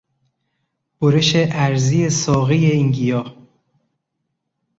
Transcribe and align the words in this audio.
برش 1.01 1.35
عرضی 1.35 2.09
ساقهی 2.09 2.65
این 2.71 2.91
گیاه 2.91 3.35